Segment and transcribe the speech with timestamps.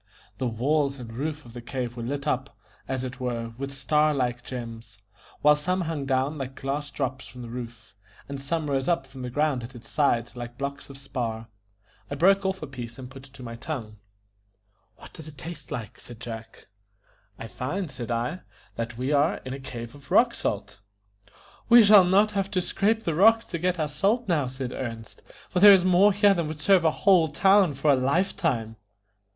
[0.39, 2.57] The walls and roof of the cave were lit up,
[2.87, 4.97] as it were, with star like gems,
[5.43, 7.95] while some hung down like glass drops from the roof,
[8.27, 11.49] and some rose up from the ground at its sides like blocks of spar.
[12.09, 13.97] I broke off a piece and put it on my tongue.
[14.95, 16.65] "What does it taste like?" said Jack.
[17.37, 18.39] "I find," said I,
[18.77, 20.79] "that we are in a cave of rock salt."
[21.69, 25.21] "We shall not have to scrape the rocks to get our salt now," said Ernest,
[25.47, 28.77] "for there is more here than would serve a whole town for a lifetime."